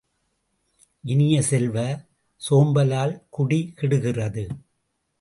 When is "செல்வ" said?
1.41-1.77